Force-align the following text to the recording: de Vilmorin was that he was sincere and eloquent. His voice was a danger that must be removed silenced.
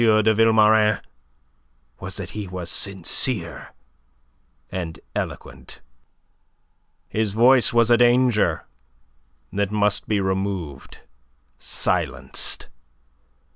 de 0.03 0.33
Vilmorin 0.33 0.99
was 1.99 2.17
that 2.17 2.31
he 2.31 2.47
was 2.47 2.71
sincere 2.71 3.71
and 4.71 4.99
eloquent. 5.13 5.79
His 7.07 7.33
voice 7.33 7.71
was 7.71 7.91
a 7.91 7.97
danger 7.97 8.65
that 9.53 9.69
must 9.69 10.07
be 10.07 10.19
removed 10.19 11.01
silenced. 11.59 12.67